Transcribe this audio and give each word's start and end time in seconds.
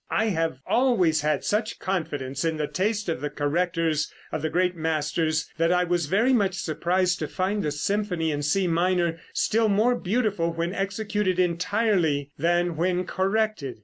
I 0.09 0.29
have 0.29 0.57
always 0.65 1.21
had 1.21 1.43
such 1.43 1.77
confidence 1.77 2.43
in 2.43 2.57
the 2.57 2.65
taste 2.65 3.07
of 3.07 3.21
the 3.21 3.29
correctors 3.29 4.11
of 4.31 4.41
the 4.41 4.49
great 4.49 4.75
masters 4.75 5.47
that 5.59 5.71
I 5.71 5.83
was 5.83 6.07
very 6.07 6.33
much 6.33 6.55
surprised 6.55 7.19
to 7.19 7.27
find 7.27 7.61
the 7.61 7.69
symphony 7.69 8.31
in 8.31 8.41
C 8.41 8.65
minor 8.65 9.19
still 9.31 9.69
more 9.69 9.93
beautiful 9.93 10.51
when 10.53 10.73
executed 10.73 11.37
entirely 11.37 12.31
than 12.35 12.77
when 12.77 13.05
corrected. 13.05 13.77